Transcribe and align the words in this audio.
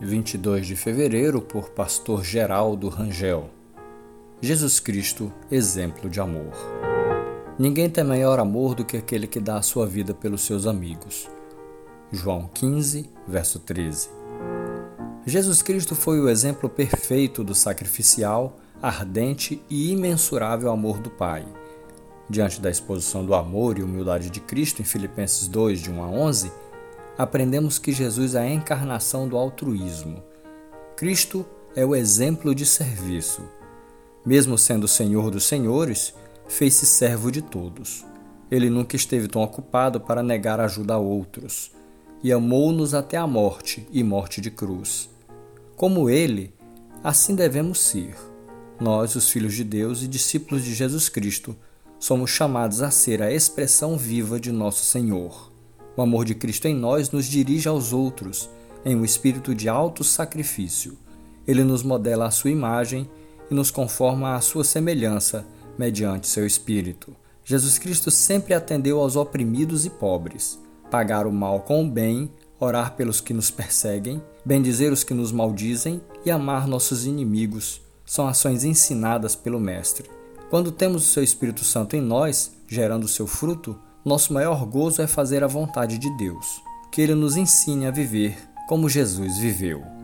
22 0.00 0.66
de 0.66 0.76
fevereiro, 0.76 1.42
por 1.42 1.70
Pastor 1.70 2.24
Geraldo 2.24 2.88
Rangel. 2.88 3.50
Jesus 4.40 4.80
Cristo, 4.80 5.30
exemplo 5.50 6.08
de 6.08 6.18
amor. 6.18 6.54
Ninguém 7.58 7.90
tem 7.90 8.02
maior 8.02 8.38
amor 8.38 8.74
do 8.74 8.82
que 8.82 8.96
aquele 8.96 9.26
que 9.26 9.38
dá 9.38 9.58
a 9.58 9.62
sua 9.62 9.86
vida 9.86 10.14
pelos 10.14 10.40
seus 10.40 10.66
amigos. 10.66 11.28
João 12.10 12.48
15, 12.54 13.10
verso 13.28 13.58
13. 13.58 14.08
Jesus 15.26 15.60
Cristo 15.60 15.94
foi 15.94 16.18
o 16.18 16.30
exemplo 16.30 16.70
perfeito 16.70 17.44
do 17.44 17.54
sacrificial, 17.54 18.58
ardente 18.80 19.62
e 19.68 19.92
imensurável 19.92 20.70
amor 20.70 20.98
do 20.98 21.10
Pai. 21.10 21.46
Diante 22.28 22.58
da 22.58 22.70
exposição 22.70 23.22
do 23.22 23.34
amor 23.34 23.78
e 23.78 23.82
humildade 23.82 24.30
de 24.30 24.40
Cristo 24.40 24.80
em 24.80 24.84
Filipenses 24.86 25.46
2, 25.46 25.80
de 25.80 25.90
1 25.90 26.02
a 26.02 26.08
11, 26.08 26.50
aprendemos 27.16 27.78
que 27.78 27.92
Jesus 27.92 28.34
é 28.34 28.40
a 28.40 28.50
encarnação 28.50 29.28
do 29.28 29.36
altruísmo. 29.36 30.22
Cristo 30.96 31.46
é 31.74 31.84
o 31.84 31.94
exemplo 31.94 32.54
de 32.54 32.66
serviço. 32.66 33.42
Mesmo 34.24 34.58
sendo 34.58 34.88
Senhor 34.88 35.30
dos 35.30 35.44
Senhores, 35.44 36.14
fez-se 36.48 36.84
servo 36.84 37.30
de 37.30 37.40
todos. 37.40 38.04
Ele 38.50 38.68
nunca 38.68 38.96
esteve 38.96 39.28
tão 39.28 39.42
ocupado 39.42 40.00
para 40.00 40.22
negar 40.22 40.60
ajuda 40.60 40.94
a 40.94 40.98
outros, 40.98 41.70
e 42.22 42.32
amou-nos 42.32 42.92
até 42.92 43.16
a 43.16 43.26
morte 43.26 43.86
e 43.90 44.02
morte 44.02 44.40
de 44.40 44.50
cruz. 44.50 45.08
Como 45.76 46.10
ele, 46.10 46.52
assim 47.02 47.34
devemos 47.34 47.78
ser. 47.78 48.14
Nós, 48.78 49.14
os 49.14 49.30
filhos 49.30 49.54
de 49.54 49.64
Deus 49.64 50.02
e 50.02 50.08
discípulos 50.08 50.64
de 50.64 50.74
Jesus 50.74 51.08
Cristo, 51.08 51.56
somos 51.98 52.30
chamados 52.30 52.82
a 52.82 52.90
ser 52.90 53.22
a 53.22 53.32
expressão 53.32 53.96
viva 53.96 54.40
de 54.40 54.50
nosso 54.50 54.84
Senhor. 54.84 55.49
O 55.96 56.02
amor 56.02 56.24
de 56.24 56.34
Cristo 56.34 56.66
em 56.66 56.74
nós 56.74 57.10
nos 57.10 57.26
dirige 57.26 57.68
aos 57.68 57.92
outros, 57.92 58.48
em 58.84 58.96
um 58.96 59.04
espírito 59.04 59.54
de 59.54 59.68
alto 59.68 60.02
sacrifício. 60.04 60.96
Ele 61.46 61.64
nos 61.64 61.82
modela 61.82 62.26
a 62.26 62.30
sua 62.30 62.50
imagem 62.50 63.08
e 63.50 63.54
nos 63.54 63.70
conforma 63.70 64.34
à 64.34 64.40
sua 64.40 64.64
semelhança, 64.64 65.46
mediante 65.78 66.28
seu 66.28 66.46
espírito. 66.46 67.14
Jesus 67.44 67.78
Cristo 67.78 68.10
sempre 68.10 68.54
atendeu 68.54 69.00
aos 69.00 69.16
oprimidos 69.16 69.84
e 69.84 69.90
pobres, 69.90 70.58
pagar 70.90 71.26
o 71.26 71.32
mal 71.32 71.60
com 71.60 71.84
o 71.84 71.90
bem, 71.90 72.30
orar 72.58 72.94
pelos 72.94 73.20
que 73.20 73.32
nos 73.32 73.50
perseguem, 73.50 74.22
bendizer 74.44 74.92
os 74.92 75.02
que 75.02 75.14
nos 75.14 75.32
maldizem 75.32 76.00
e 76.24 76.30
amar 76.30 76.68
nossos 76.68 77.06
inimigos 77.06 77.80
são 78.04 78.26
ações 78.26 78.64
ensinadas 78.64 79.36
pelo 79.36 79.60
Mestre. 79.60 80.10
Quando 80.50 80.72
temos 80.72 81.04
o 81.04 81.12
seu 81.12 81.22
Espírito 81.22 81.64
Santo 81.64 81.94
em 81.94 82.00
nós, 82.00 82.52
gerando 82.66 83.06
seu 83.06 83.24
fruto, 83.24 83.78
nosso 84.04 84.32
maior 84.32 84.64
gozo 84.64 85.02
é 85.02 85.06
fazer 85.06 85.44
a 85.44 85.46
vontade 85.46 85.98
de 85.98 86.10
Deus, 86.16 86.62
que 86.90 87.00
Ele 87.00 87.14
nos 87.14 87.36
ensine 87.36 87.86
a 87.86 87.90
viver 87.90 88.36
como 88.68 88.88
Jesus 88.88 89.38
viveu. 89.38 89.99